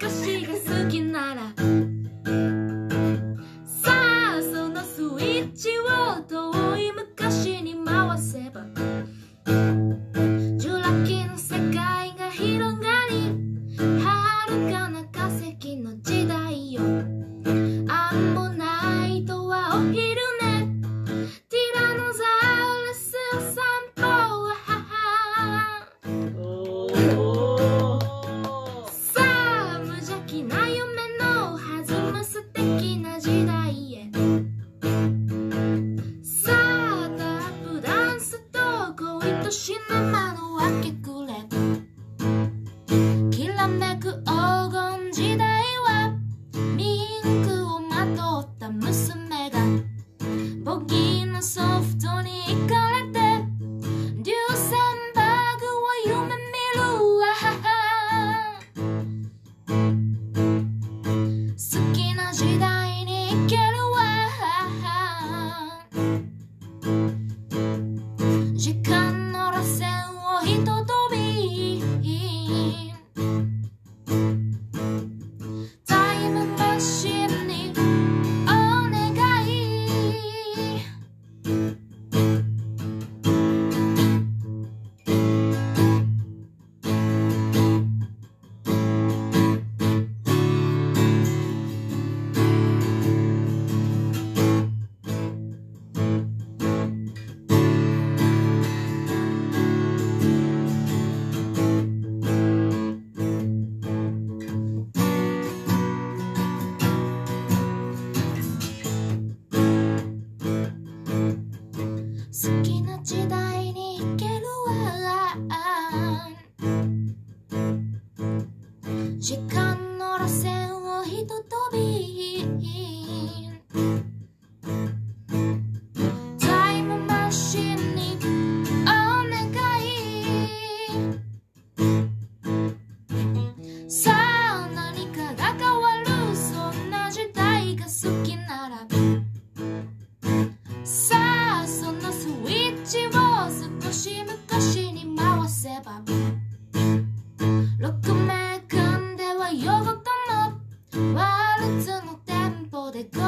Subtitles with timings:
[0.00, 0.73] Cause she was so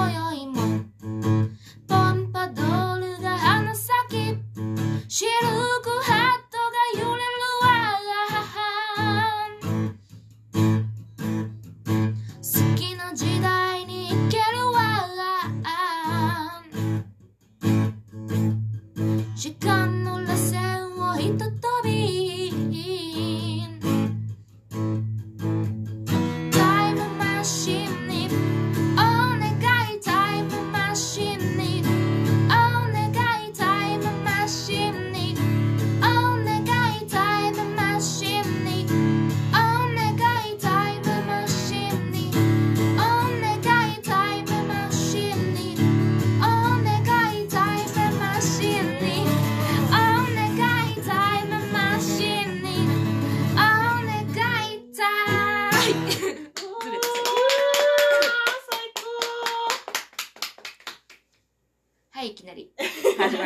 [0.06, 0.95] 今宵も。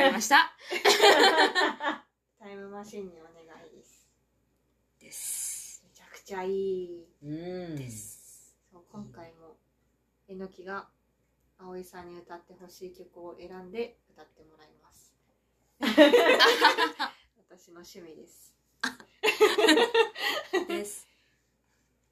[0.01, 0.57] 始まりました。
[2.41, 3.33] タイムマシンにお願
[3.67, 4.09] いです。
[4.99, 7.07] ですめちゃくちゃいい。
[7.23, 8.57] うんです。
[8.73, 9.59] そう今回も
[10.27, 10.89] えのきが
[11.59, 15.15] 葵さんに歌ってほしい曲を選んで歌ってもらいます。
[17.37, 18.55] 私の趣味です。
[20.67, 21.07] です。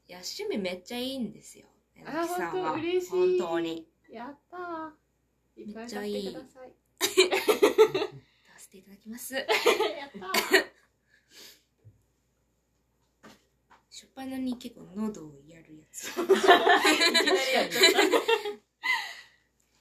[0.08, 1.66] いや趣味めっちゃいいんですよ。
[1.94, 2.78] えのあきさんは。
[3.08, 3.90] 本当に。
[4.10, 5.62] やったー。
[5.62, 6.68] いっぱい歌っめっちゃいいてください。
[6.68, 6.87] 出
[7.26, 9.34] させていただきます。
[9.34, 10.30] やったー。
[13.90, 16.10] 初っ端に結構喉をやるやつ。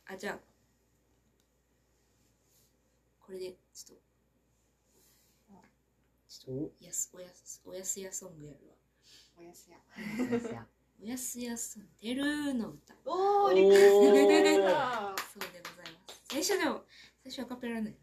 [0.07, 0.39] あじゃあ。
[3.19, 4.03] これでちょっと。
[6.29, 8.75] ちょっとやすおやすおやすやソングやるわ。
[9.37, 9.77] おやすや。
[11.01, 11.57] おやすや。
[11.57, 12.95] ソングてるの歌。
[13.05, 15.15] おーリクエスト出てた。
[15.33, 16.21] そうでございます。
[16.29, 16.86] 最初でも
[17.29, 17.97] 私アカペラね。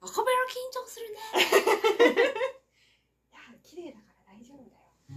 [0.00, 1.18] アカペラ緊張するね。
[3.30, 4.80] いや、綺麗だから大丈夫だよ。
[5.08, 5.12] あ、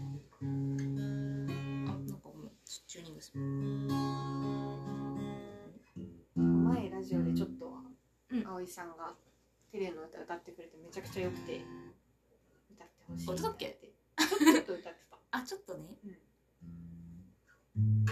[1.97, 3.41] なんかもう、チューニングする。
[6.35, 7.81] 前ラジオでちょっと、
[8.29, 9.17] う、葵さんが。
[9.71, 11.65] 綺麗な歌歌ってくれて、めちゃくちゃ良くて。
[12.71, 13.33] 歌ってほしい。
[13.33, 13.79] 歌っけ。
[14.19, 15.19] ちょっと歌ってた。
[15.31, 15.97] あ、ちょっとね。
[17.75, 18.05] うん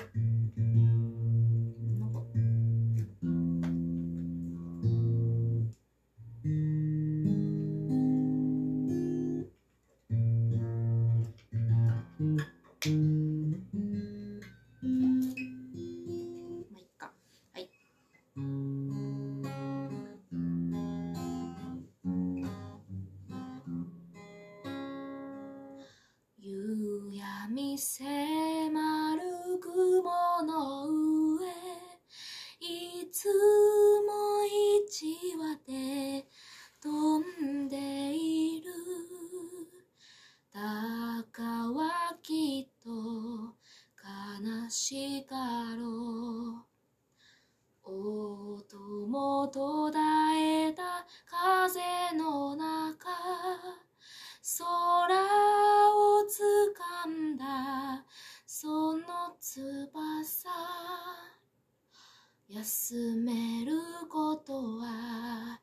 [63.63, 63.73] る
[64.09, 65.61] ことは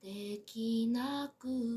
[0.00, 1.75] できなく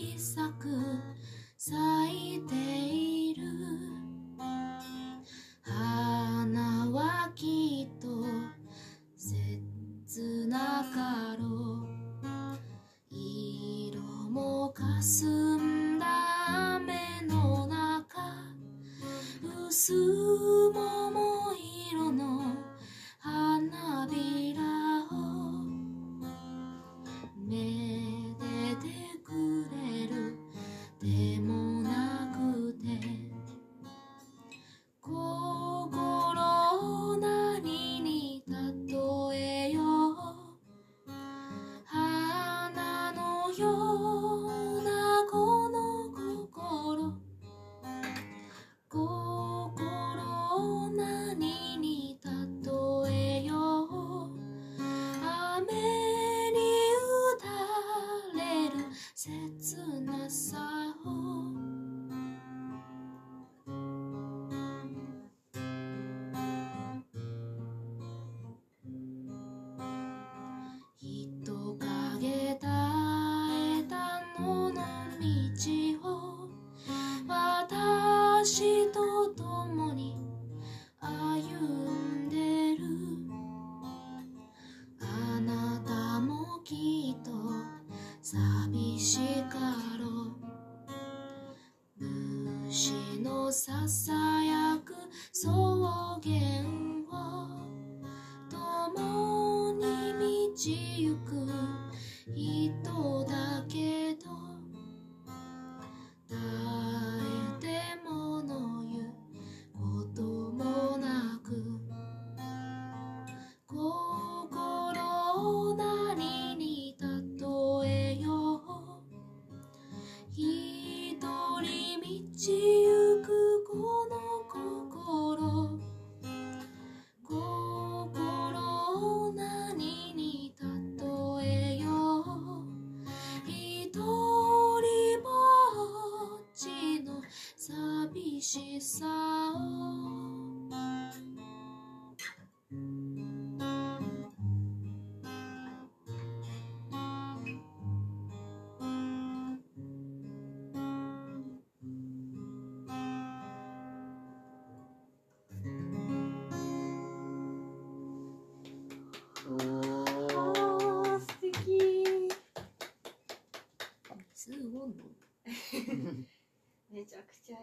[0.00, 0.68] 小さく
[1.56, 3.07] 咲いている。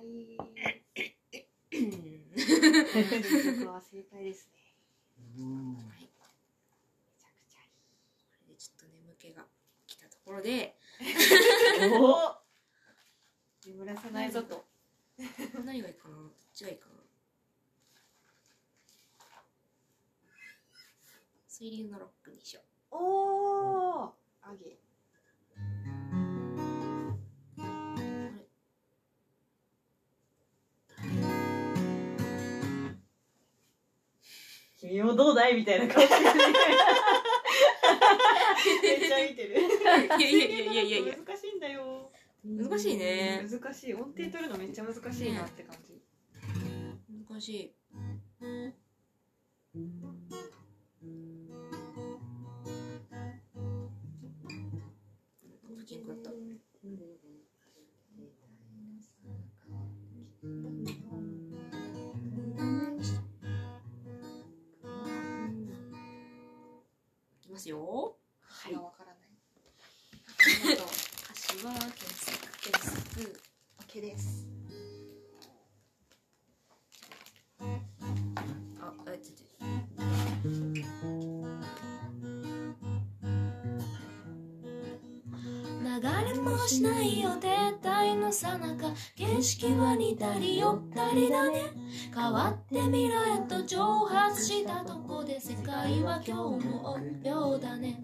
[0.05, 0.38] い。
[3.65, 4.53] は正解ですね。
[5.38, 6.01] うんはい。
[6.01, 6.07] め
[7.17, 7.69] ちゃくちゃいい。
[8.31, 9.45] これでちょっと眠気が
[9.88, 10.77] 来たところで。
[13.65, 14.65] 眠らないぞと。
[15.65, 16.15] 何がいいかな。
[16.15, 16.95] どっちがいいかな。
[21.47, 22.95] 水流のロックにしよう。
[22.95, 23.25] お。
[35.15, 36.24] どうだいみたいな顔してる
[38.84, 39.55] めっちゃ見てる。
[39.60, 41.15] いやいやいやいやいやいや。
[41.25, 42.12] 難しいんだよ。
[42.43, 43.48] 難しいね。
[43.50, 43.93] 難しい。
[43.93, 46.01] 音程取るのめっちゃ難しいなって感じ。
[47.29, 47.75] 難しい
[86.67, 87.48] しないよ停
[87.81, 88.91] 滞のさなか。
[89.15, 91.62] 景色は似たり寄ったりだね。
[92.13, 98.00] 変わって未来へと蒸発したとこで世界は今日も音秒だね。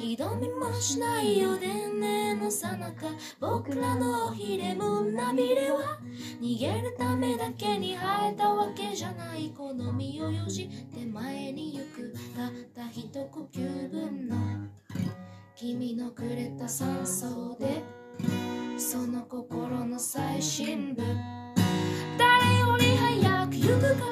[0.00, 3.06] 挑みもしないよ伝令のさなか。
[3.40, 5.98] 僕らのおひれ胸びれは。
[6.40, 9.52] 逃げるためだけに生えたわけじゃない。
[9.56, 12.12] 好みをよして前に行く。
[12.36, 14.36] たった一呼吸分の
[15.54, 17.82] 君のくれた酸素で
[18.78, 21.02] その心の最深部。
[22.18, 24.11] 誰より早く行くから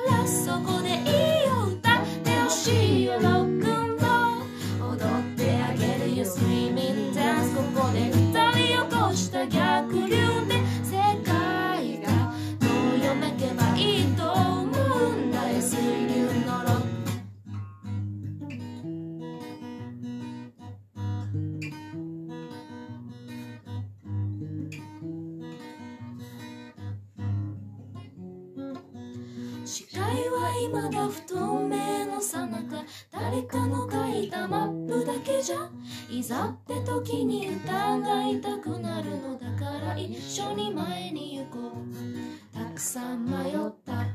[29.71, 32.85] 視界は未だ不透明のさなか。
[33.13, 35.71] 誰かの書いたマップだけじゃ
[36.11, 42.53] いざって時に疑いたくなるのだから一緒に前に行こう。
[42.53, 44.07] たくさん迷った。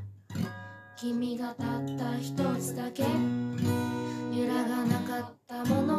[0.98, 3.04] 君がたった一つだけ。
[3.04, 5.95] 揺らがなかったもの。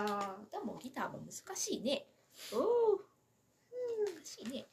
[0.00, 2.06] 良かった歌もギターも難しいね。
[2.52, 2.56] お
[4.14, 4.66] 難しいね。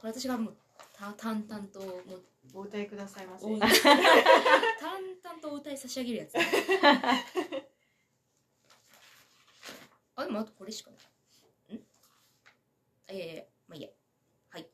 [0.00, 0.56] これ私がもう
[0.94, 1.92] た淡々ともう
[2.54, 3.46] お歌いくださいませ。
[3.46, 3.78] お淡々
[5.42, 6.34] とお歌い差し上げるやつ。
[10.16, 11.76] あでもあとこれしかない。
[11.76, 11.84] ん？
[13.08, 13.88] あいやいやまあいいや。
[14.50, 14.70] はい。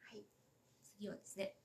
[0.00, 0.24] はい。
[0.96, 1.56] 次はですね。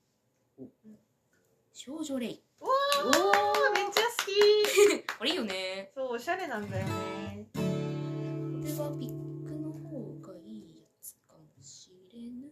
[1.72, 5.06] 少女レイおーめっちゃ好き。
[5.18, 5.90] これいいよね。
[5.94, 7.46] そうおしゃれなんだよね。
[7.54, 12.48] これはピックの方がいいやつかもしれぬ。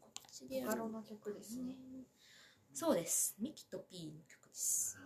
[0.00, 1.76] こっちでやろうボカロの曲ですね。
[2.74, 3.36] そうです。
[3.38, 4.98] ミキとピーの曲です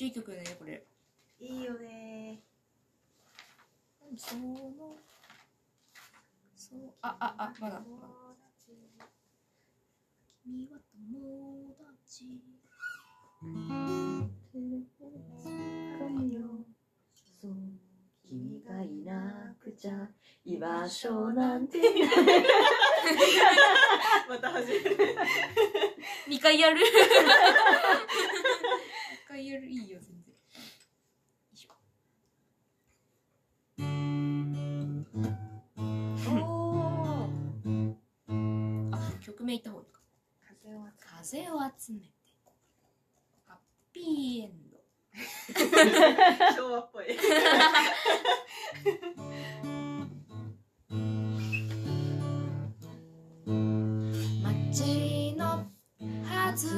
[0.00, 0.82] ちいい曲よねこれ。
[1.40, 2.40] いいよね。
[4.16, 4.56] その
[6.56, 7.82] そうあああまだ。
[10.42, 12.24] 君は友達。
[18.26, 20.08] 君がいなくちゃ
[20.46, 21.78] 居場所なんて
[24.30, 24.96] また始める。
[26.28, 26.80] 2回やる。
[29.26, 29.68] 2回やる。
[29.68, 29.89] いい？
[41.90, 42.06] 集めて
[43.46, 43.56] ハッ
[43.92, 44.78] ピーエンド。
[46.54, 47.06] 昭和っぽい。
[54.44, 55.66] 街の
[56.24, 56.70] 外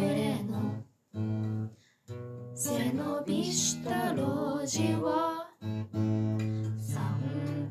[0.00, 0.50] れの
[2.54, 5.46] 背伸びした路地を
[6.76, 6.98] 散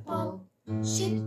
[0.06, 0.39] 歩
[0.82, 1.26] し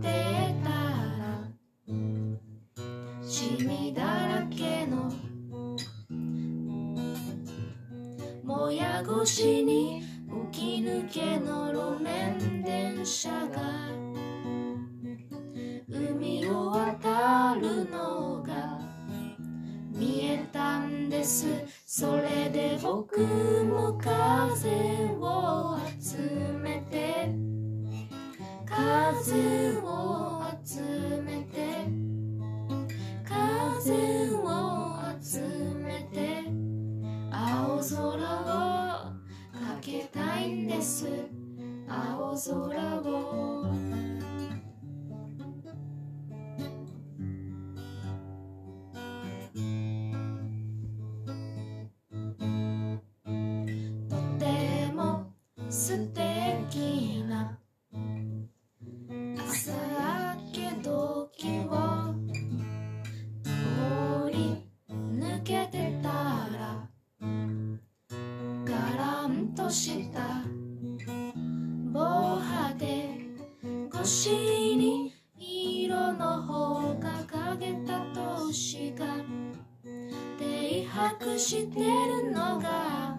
[81.51, 83.17] してるのが。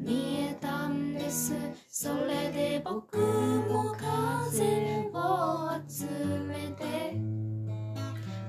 [0.00, 1.54] 見えたんです。
[1.88, 6.06] それで僕も風を集
[6.44, 7.14] めて。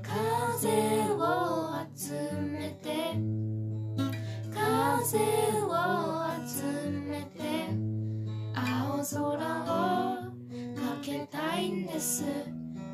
[0.01, 0.67] 風
[1.13, 3.13] を集めて。
[4.51, 5.19] 風
[5.61, 5.69] を
[6.43, 7.69] 集めて。
[8.55, 9.75] 青空を
[10.75, 12.23] かけたいんです。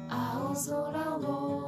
[0.09, 1.64] 青空を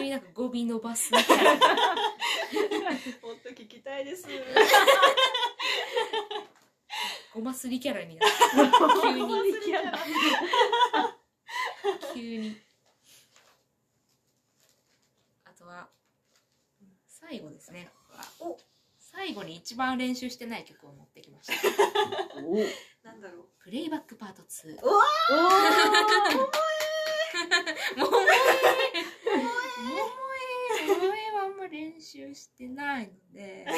[0.00, 1.52] 急になんか語尾伸ばすみたいな。
[1.52, 1.60] もっ
[3.42, 4.26] と聞きたいです
[7.34, 8.02] ごますりキャラ。
[8.02, 8.38] になった
[9.02, 9.20] 急に。
[12.14, 12.56] 急に。
[15.44, 15.88] あとは
[17.06, 17.90] 最後ですね。
[18.40, 18.58] お
[18.98, 21.54] 最後に一番練習してない曲を持ってきました。
[22.38, 22.54] お。
[23.04, 23.44] なんだろう。
[23.62, 24.92] プレイバックパート2うわ
[27.96, 28.18] もうも
[29.80, 33.66] えもえはあんま練習してないので。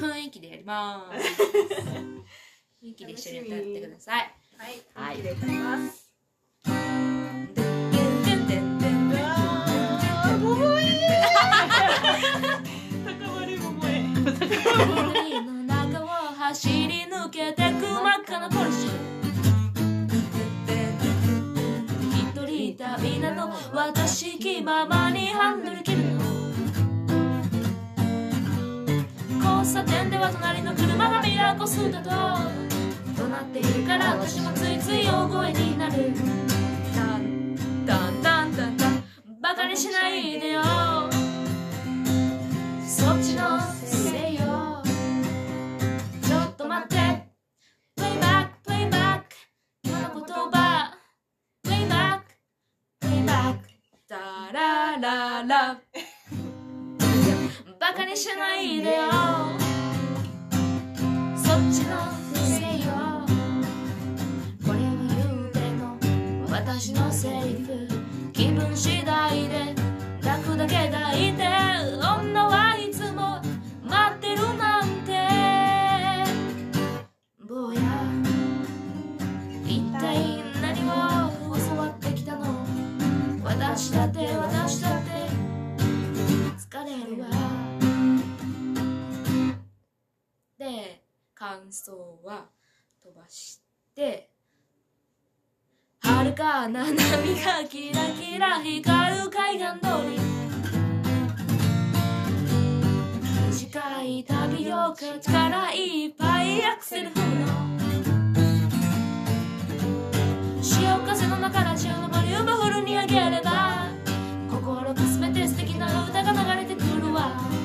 [0.00, 1.42] 雰囲気でやります。
[1.42, 4.34] 雰囲気で一緒に歌ってください。
[4.56, 4.82] はい。
[4.94, 5.16] はい。
[5.16, 6.08] 元気で歌います
[14.78, 19.17] 高森の中を走り抜けてく真っ赤なポルシェ
[23.72, 26.24] 私気ままにハンドル切るの。
[29.38, 32.10] 交差点では隣の車がミラーコスだと
[33.16, 36.12] 怒鳴っているから私もついつい大声になる。
[36.94, 38.76] タンタンタンタン。
[38.76, 39.04] タン
[39.40, 40.62] バカにしないでよ。
[42.86, 43.77] そっちの
[55.48, 55.80] バ
[57.96, 59.04] カにしないでよ。
[61.36, 62.92] そっちのせいよ。
[64.66, 65.96] これは言うての
[66.50, 67.88] 私のセリフ。
[68.34, 69.77] 気分次第で。
[91.84, 93.60] 飛ばし
[93.94, 94.30] て
[96.00, 100.18] 遥かな波がキラキラ光る海岸通り
[103.52, 107.48] 短い旅を力いっぱいアクセル踏むの。
[110.62, 113.88] 潮風の中ラジオのボリュームフルに上げれば
[114.50, 117.57] 心かすめて素敵な歌が流れてくるわ。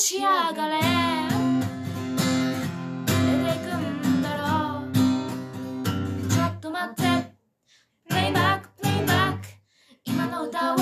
[0.00, 0.80] 仕上がれ。
[3.04, 3.20] 出て
[3.60, 3.68] く
[4.08, 4.90] んだろう。
[6.26, 7.02] ちょっと待って。
[8.08, 9.40] プレイバックプレイバック
[10.06, 10.76] 今の歌を。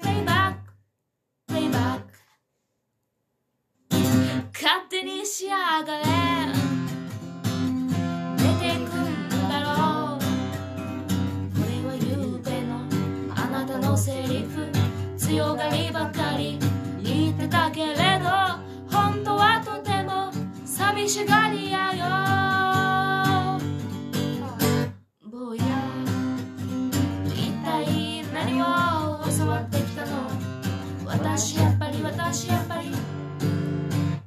[0.00, 0.58] プレイバック
[1.48, 2.06] プレイバック
[4.52, 6.04] 勝手に仕上がれ。
[8.36, 9.68] 出てくんだろ
[10.14, 10.18] う。
[10.20, 12.86] これはゆうべの
[13.34, 14.70] あなたのセリフ。
[15.18, 16.60] 強がりばかり。
[17.36, 18.30] ってたけれど
[18.90, 20.32] 本当はとても
[20.64, 22.06] 寂しがりやよ。
[25.30, 25.62] 坊や
[27.26, 28.64] 一体何を
[29.38, 30.30] 教わってきたの？
[31.04, 32.90] 私やっぱり私やっぱり。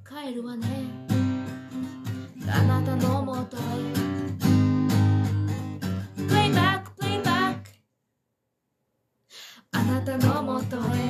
[0.08, 0.68] 帰るわね。
[2.48, 3.60] あなたのもとへ。
[6.28, 7.56] Play back, play back
[9.72, 11.09] あなたのもとへ。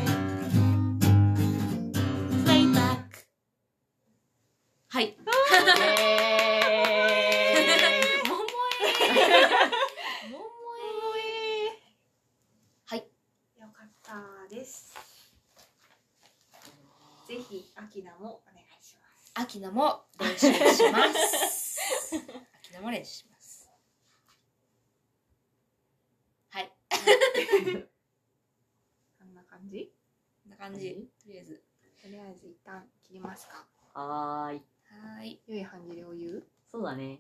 [34.07, 34.57] はーい。
[34.57, 35.41] はーい。
[35.47, 36.43] 良い半切れを言う？
[36.71, 37.19] そうだね。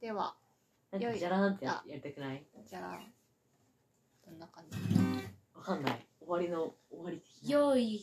[0.00, 0.34] では。
[0.90, 2.44] なんか、じゃらーんってややりたくない？
[2.66, 3.00] じゃあ
[4.26, 4.76] どんな感じ？
[5.54, 6.06] わかんない。
[6.20, 7.50] 終わりの、終わり的な。
[7.50, 8.00] 良い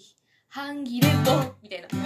[0.49, 1.87] 半切れ棒みたいな